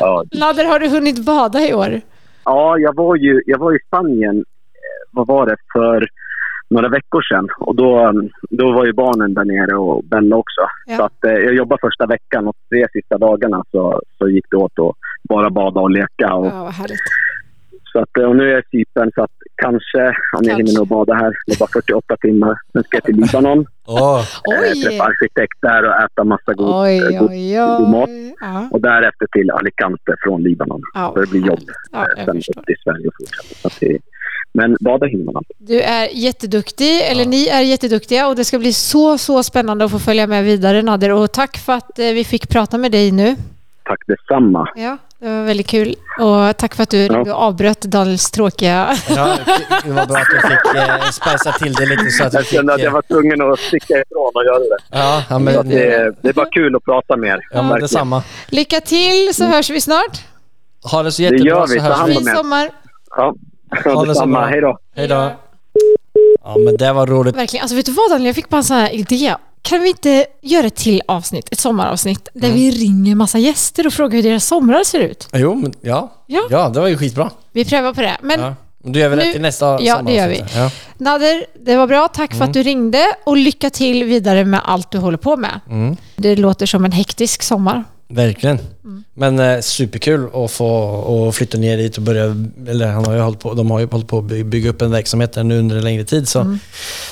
[0.00, 0.24] Ja.
[0.32, 2.00] Nader, har du hunnit bada i år?
[2.44, 4.42] Ja, jag var ju jag var i Spanien, eh,
[5.10, 6.08] vad var det, för
[6.68, 7.48] några veckor sedan.
[7.58, 8.12] Och då,
[8.50, 10.60] då var ju barnen där nere och Bella också.
[10.86, 10.96] Ja.
[10.96, 14.56] Så att, eh, jag jobbade första veckan och tre sista dagarna så, så gick det
[14.56, 14.96] åt att
[15.28, 16.34] bara bada och leka.
[16.34, 16.72] Och, Ja,
[17.92, 20.78] så att, eh, och nu är jag i Cypern så att kanske, om jag hinner
[20.78, 22.56] nog bada här, det är bara 48 timmar.
[22.72, 24.82] Sen ska jag till Libanon, eh, Oj!
[24.84, 28.08] träffa arkitekt där och äta massa god, Oj, eh, god, oj, god mat.
[28.08, 28.34] oj.
[28.40, 30.82] Ja, Och därefter till Alicante från Libanon.
[30.94, 31.10] ja.
[31.14, 31.60] Så det blir jobb.
[31.92, 33.68] Ja, sen upp till Sverige och fortsätta.
[34.56, 35.44] Det, men bada hinner man.
[35.58, 39.90] Du är jätteduktig, eller ni är jätteduktiga och det ska bli så, så spännande att
[39.90, 41.12] få följa med vidare Nader.
[41.12, 43.36] Och tack för att eh, vi fick prata med dig nu.
[43.84, 44.68] Tack detsamma.
[44.76, 45.94] Ja, det var väldigt kul.
[46.20, 47.34] Och tack för att du Ja.
[47.34, 48.96] avbröt Daniels tråkiga...
[49.08, 49.36] ja,
[49.84, 52.56] det var bra att du fick eh, spicea till det lite så att Jag fick...
[52.56, 54.78] kände att jag eh, var tvungen att sticka ifrån och göra det.
[54.90, 57.40] Ja, ja men, att det, det är bara kul att prata med er.
[57.50, 57.80] ja, Verkligen.
[57.80, 58.22] detsamma.
[58.48, 60.20] Lycka till så hörs vi snart.
[60.92, 61.80] Ha det så Det jättebra gör vi.
[61.80, 62.14] så hörs vi.
[62.14, 62.70] Fin sommar.
[63.16, 63.34] Ja,
[63.70, 64.46] Ha det så detsamma.
[64.46, 64.78] Hej då.
[64.96, 65.32] Hej då.
[66.44, 67.36] Ja men det var roligt.
[67.36, 67.62] Verkligen.
[67.62, 69.34] Alltså vet du vad Daniel, jag fick bara en sån här idé.
[69.62, 72.58] Kan vi inte göra ett till avsnitt, ett sommaravsnitt, där Mm.
[72.60, 75.28] vi ringer massa gäster och frågar hur deras somrar ser ut?
[75.32, 76.12] Jo, men ja.
[76.26, 76.40] Ja.
[76.50, 77.30] Ja, det var ju skitbra.
[77.52, 78.16] Vi prövar på det.
[78.22, 78.54] Men Ja.
[78.88, 80.56] Då gör vi det Nu- till nästa Ja, det gör sommaravsnitt.
[80.56, 80.70] Ja.
[80.98, 82.08] Nader, det var bra.
[82.08, 82.48] Tack för Mm.
[82.48, 85.60] att du ringde och lycka till vidare med allt du håller på med.
[85.70, 85.96] Mm.
[86.16, 87.84] Det låter som en hektisk sommar.
[88.08, 88.58] Verkligen.
[88.84, 89.04] Mm.
[89.14, 92.24] Men eh, superkul att få och flytta ner dit och börja,
[92.68, 94.82] eller han har ju hållit på, de har ju hållit på att by- bygga upp
[94.82, 96.28] en verksamhet där nu under en längre tid.
[96.28, 96.58] Så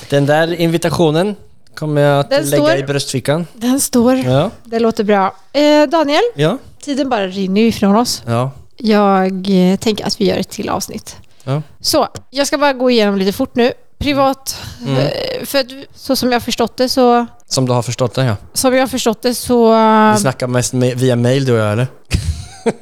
[0.09, 1.35] den där invitationen
[1.75, 2.41] kommer jag att Mm.
[2.41, 3.47] Den lägga står- i bröstfickan.
[3.53, 4.15] Den står.
[4.15, 5.35] Ja, Det låter bra.
[5.53, 8.23] Eh, Daniel, ja, tiden bara rinner ju ifrån oss.
[8.25, 8.51] ja.
[8.77, 11.15] Jag eh, tänker att vi gör ett till avsnitt.
[11.43, 11.61] Ja.
[11.81, 13.71] Så, jag ska bara gå igenom lite fort nu.
[13.97, 14.97] Privat, Mm.
[14.97, 17.25] eh, för att, så som jag förstått det så...
[17.47, 18.35] Som du har förstått det ja.
[18.53, 19.69] Som jag har förstått det så...
[20.13, 21.87] Vi snackar mest med, via mail du och jag eller?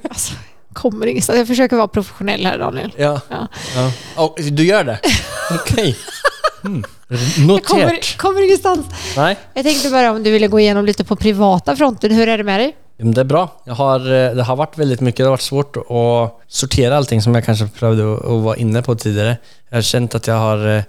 [0.09, 0.33] Alltså,
[0.73, 1.37] kommer ingenstans.
[1.37, 2.93] Jag försöker vara professionell här Daniel.
[2.97, 3.21] Ja.
[3.29, 3.47] Ja.
[3.75, 3.91] ja.
[4.23, 4.99] Oh, du gör det?
[5.51, 5.97] Okej.
[6.65, 6.83] Mm.
[7.07, 7.67] Jag Noterat.
[7.67, 8.85] kommer, kommer ingenstans.
[9.17, 9.37] Nej.
[9.53, 12.11] Jag tänkte bara om du ville gå igenom lite på privata fronten.
[12.11, 12.75] Hur är det med dig?
[12.97, 13.61] Det är bra.
[13.65, 17.21] Jag har, eh, det har varit väldigt mycket, det har varit svårt att sortera allting
[17.21, 19.37] som jag kanske prövade att, att vara inne på tidigare.
[19.69, 20.83] Jag har känt att jag har, eh,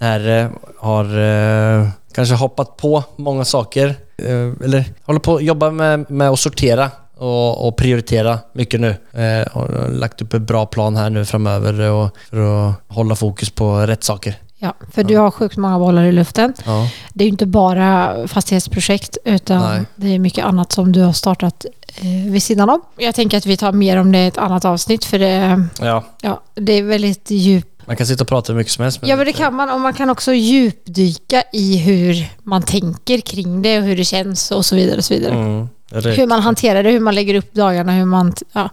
[0.00, 3.88] här, eh, har eh, kanske hoppat på många saker.
[4.18, 8.88] eh, Eller håller på att jobba med, med att sortera och, och prioritera mycket nu.
[9.12, 13.14] Eh, och har lagt upp en bra plan här nu framöver och, för att hålla
[13.14, 14.34] fokus på rätt saker.
[14.58, 16.52] Ja, för du har sjukt många bollar i luften.
[16.64, 16.90] Ja.
[17.12, 19.82] Det är ju inte bara fastighetsprojekt utan Nej.
[19.96, 22.80] det är mycket annat som du har startat eh, vid sidan om.
[22.96, 26.04] Jag tänker att vi tar mer om det i ett annat avsnitt för det, ja.
[26.20, 27.76] ja, det är väldigt djup.
[27.86, 29.00] Man kan sitta och prata hur mycket som helst.
[29.02, 33.62] Ja men det kan man och man kan också djupdyka i hur man tänker kring
[33.62, 34.96] det och hur det känns och så vidare.
[34.96, 35.34] Och så vidare.
[35.34, 36.10] Mm, det.
[36.10, 38.34] Hur man hanterar det, hur man lägger upp dagarna, hur man...
[38.52, 38.70] Ja.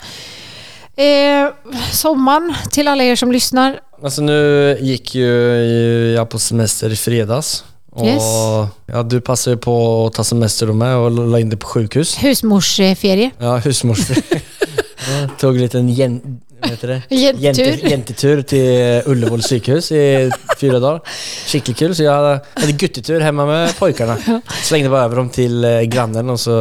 [1.03, 1.49] Eh,
[1.91, 3.79] sommaren, till alla er som lyssnar.
[4.03, 5.31] Alltså nu gick ju
[6.15, 7.63] jag på semester i fredags.
[7.95, 8.23] Och Yes.
[8.85, 11.67] ja, du passade ju på att ta semester då med och la in dig på
[11.67, 12.17] sjukhus.
[12.23, 13.31] Husmorsferie.
[13.39, 14.15] Ja, husmorsfru.
[15.21, 17.15] Ja, Tog en liten gen, vad heter det?
[17.15, 17.63] Jentetur.
[17.71, 21.01] Jente- Jentetur till Ullevål psykhus i fyra dagar.
[21.47, 21.95] Skickligt kul.
[21.95, 24.17] Så jag hade, guttetur hemma med pojkarna.
[24.63, 26.51] Slängde bara över dem till eh, grannen och så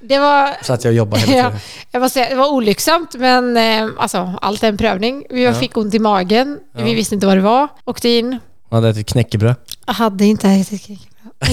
[0.00, 0.64] Det var...
[0.64, 1.60] satt jag och jobbade hela Ja, tiden.
[1.90, 5.24] jag måste säga, det var olycksamt men eh, alltså, allt är en prövning.
[5.30, 5.54] Vi Ja.
[5.54, 6.84] fick ont i magen, Ja.
[6.84, 7.68] vi visste inte vad det var.
[7.84, 8.38] Åkte in, Jag
[8.76, 9.54] hade ätit knäckebröd.
[9.86, 11.08] jag hade inte ätit knäckebröd.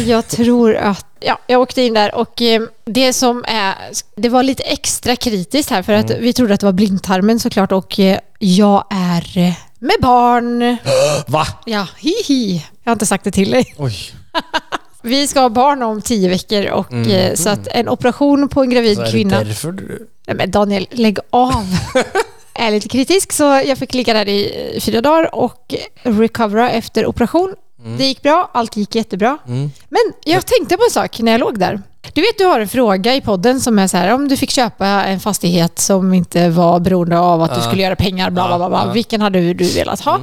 [0.07, 3.75] Jag tror att, ja, jag åkte in där och eh, det som är,
[4.15, 6.23] det var lite extra kritiskt här för att Mm.
[6.23, 10.77] vi trodde att det var blindtarmen såklart och eh, jag är eh, med barn.
[11.27, 11.45] Va?
[11.65, 12.65] Ja, hihi.
[12.83, 13.75] Jag har inte sagt det till dig.
[13.77, 13.95] Oj.
[15.01, 18.69] Vi ska ha barn om tio veckor och eh, så att en operation på en
[18.69, 19.43] gravid Så är det kvinna.
[19.43, 20.07] därför du...
[20.27, 21.65] Nej men Daniel, lägg av.
[22.59, 27.05] är lite kritisk så jag fick ligga där i eh, fyra dagar och recovera efter
[27.05, 27.55] operation.
[27.97, 29.37] Det gick bra, allt gick jättebra.
[29.47, 29.71] Mm.
[29.89, 31.81] Men jag tänkte på en sak när jag låg där.
[32.13, 34.49] Du vet, du har en fråga i podden som är så här, om du fick
[34.51, 38.57] köpa en fastighet som inte var beroende av att du skulle göra pengar, bla bla
[38.57, 38.93] bla, bla.
[38.93, 40.19] Vilken hade du velat ha?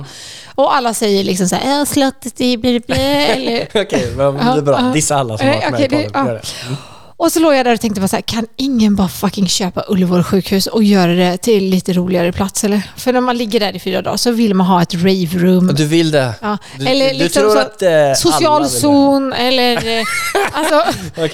[0.54, 2.96] Och alla säger liksom så här, "Äh, slottet i bli, bli,
[3.28, 3.82] eller...
[3.82, 4.78] Okej, men det är bra.
[4.94, 6.38] Dissa alla som Eh, har varit med okej, i podden.
[6.70, 6.76] ja.
[7.18, 9.84] Och så låg jag där och tänkte bara så här, kan ingen bara fucking köpa
[9.88, 12.82] Ullevål sjukhus och göra det till lite roligare plats eller?
[12.96, 15.70] För när man ligger där i fyra dagar så vill man ha ett rave room.
[15.76, 16.34] Du vill det?
[16.42, 19.98] Ja, Du, eller du liksom tror så, att eh, social zon eller...
[19.98, 20.04] eh,
[20.52, 20.82] Alltså,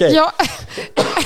[0.03, 0.31] ja,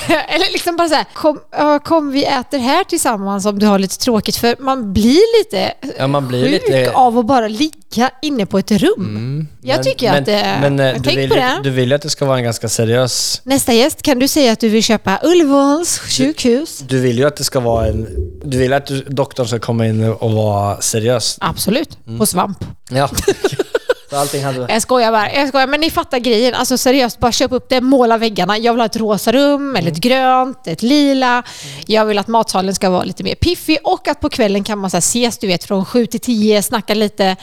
[0.28, 1.40] eller liksom bara så här, kom,
[1.84, 4.36] kom vi äter här tillsammans om du har lite tråkigt.
[4.36, 6.90] För man blir lite Ja, man blir sjuk lite...
[6.94, 9.46] av att bara ligga inne på ett rum.
[9.68, 10.58] Jag Men- tycker men, att det...
[10.60, 11.60] Men eh, du vill, på det.
[11.64, 13.40] du vill ju att det ska vara en ganska seriös...
[13.44, 16.78] Nästa gäst, kan du säga att du vill köpa Ullevåls sjukhus?
[16.78, 18.06] Du vill ju att det ska vara en...
[18.44, 21.38] Du vill att du, doktorn ska komma in och vara seriös.
[21.40, 22.18] Absolut, Mm.
[22.18, 22.58] på svamp.
[22.90, 23.10] Ja.
[24.12, 24.66] Allting hade...
[24.72, 25.66] Jag skojar bara, jag skojar.
[25.66, 26.54] Men ni fattar grejen.
[26.54, 28.58] Alltså seriöst, bara köp upp det, måla väggarna.
[28.58, 31.42] Jag vill ha ett rosa rum, eller ett grönt, ett lila.
[31.86, 34.90] Jag vill att matsalen ska vara lite mer piffig och att på kvällen kan man
[34.90, 37.36] så här ses, du vet, från sju till tio, snacka lite.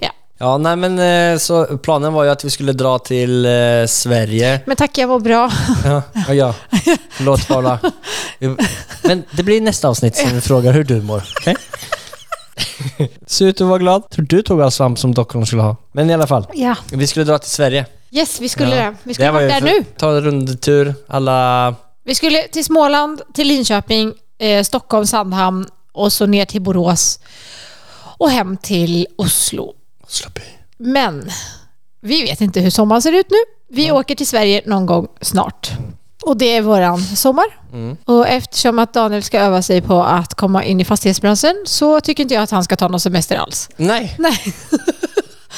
[0.00, 0.08] Ja.
[0.40, 0.98] Ja, nej men
[1.32, 3.50] eh, så planen var ju att vi skulle dra till eh,
[3.88, 4.60] Sverige.
[4.66, 5.50] Men tack, jag mår bra.
[5.84, 6.02] Ja,
[6.34, 6.54] ja.
[7.10, 7.78] Förlåt Paula.
[9.02, 11.22] Men det blir nästa avsnitt som vi frågar hur du mår.
[11.40, 11.56] Okej?
[13.26, 14.10] Se ut att vara glad.
[14.10, 15.76] Tror du tog all svamp som doktorn skulle ha.
[15.92, 16.46] Men i alla fall.
[16.54, 16.76] Ja.
[16.92, 17.86] Vi skulle dra till Sverige.
[18.10, 18.84] Yes, vi skulle Ja.
[18.84, 18.96] det.
[19.02, 19.84] Vi skulle var vara där nu.
[19.96, 20.94] Ta en rundtur.
[21.08, 21.74] Alla...
[22.04, 27.20] Vi skulle till Småland, till Linköping, eh, Stockholm, Sandhamn och så ner till Borås
[28.18, 29.72] och hem till Oslo.
[30.08, 30.42] Slapp i.
[30.78, 31.30] Men
[32.00, 33.36] vi vet inte hur sommaren ser ut nu.
[33.70, 35.70] Vi åker till Sverige någon gång snart.
[36.22, 37.44] Och det är våran sommar.
[37.72, 37.96] Mm.
[38.04, 42.22] Och eftersom att Daniel ska öva sig på att komma in i fastighetsbranschen så tycker
[42.22, 43.68] inte jag att han ska ta någon semester alls.
[43.76, 44.14] Nej.
[44.18, 44.54] Nej,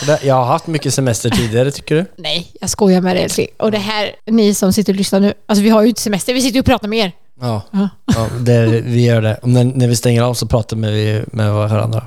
[0.23, 2.05] Jag har haft mycket semester tidigare, tycker du?
[2.17, 3.49] nej jag skojar med dig älskling.
[3.59, 6.35] Och det här, ni som sitter och lyssnar nu, alltså vi har ju inte semester,
[6.35, 7.13] vi sitter ju och pratar med er.
[7.41, 7.63] Ja.
[7.71, 7.89] Ja.
[8.07, 9.39] ja det, vi gör det.
[9.43, 12.07] När, när vi stänger av så pratar vi med varandra.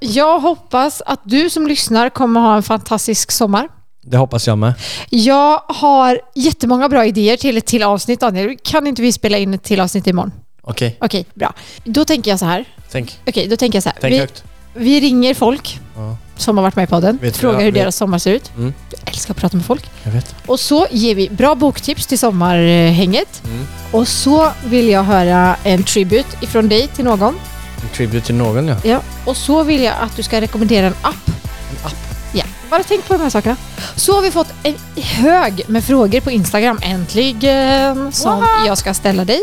[0.00, 3.68] Jag hoppas att du som lyssnar kommer ha en fantastisk sommar.
[4.02, 4.74] Det hoppas jag med.
[5.10, 8.56] Jag har jättemånga bra idéer till ett till avsnitt Daniel.
[8.62, 10.32] Kan inte vi spela in ett till avsnitt imorgon?
[10.62, 11.54] Okej, Okej, bra.
[11.84, 12.64] Då tänker jag så här.
[12.90, 13.18] tänk.
[13.26, 13.98] Okej, då tänker jag så här.
[14.00, 14.44] Tänk vi, högt.
[14.74, 16.16] Vi ringer folk Ja.
[16.36, 17.18] som har varit med i podden.
[17.22, 18.50] Vet du frågar hur vet- deras sommar ser ut.
[18.56, 18.74] Mm.
[18.90, 19.90] Jag älskar att prata med folk.
[20.02, 20.34] Jag vet.
[20.46, 23.42] Och så ger vi bra boktips till sommarhänget.
[23.44, 23.66] Mm.
[23.92, 27.34] Och så vill jag höra en tribute ifrån dig till någon.
[27.82, 28.76] En tribute till någon ja.
[28.84, 29.00] Ja.
[29.24, 31.28] Och så vill jag att du ska rekommendera en app.
[31.70, 31.94] En app.
[32.32, 33.56] Ja, bara tänk på de här sakerna.
[33.96, 39.24] Så har vi fått en hög med frågor på Instagram, äntligen, som jag ska ställa
[39.24, 39.42] dig.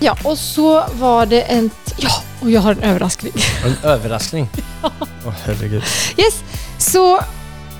[0.00, 1.70] Ja, och så var det en...
[1.98, 3.32] Ja, och jag har en överraskning.
[3.64, 4.48] En överraskning.
[5.26, 5.82] Åh herregud.
[6.16, 6.42] Yes,
[6.78, 7.20] så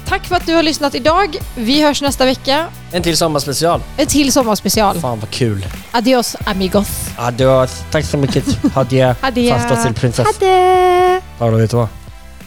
[0.08, 1.36] tack för att du har lyssnat idag.
[1.54, 2.66] Vi hörs nästa vecka.
[2.92, 3.80] En till sommarspecial.
[3.96, 5.00] En till sommarspecial.
[5.00, 5.66] Fan vad kul.
[5.90, 6.88] Adios amigos.
[7.16, 7.82] Adios.
[7.90, 8.44] Tack så mycket.
[8.76, 9.14] Adjö.
[9.20, 9.58] Adjö.
[9.58, 10.28] Fasta till prinsess.
[10.36, 11.20] Adjö.
[11.38, 11.88] Paolo, vet du vad?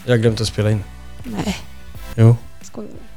[0.04, 0.84] Jag har glömt att spela in.
[1.24, 1.58] Nej,
[2.14, 2.36] Jo.
[2.62, 3.07] skojar du?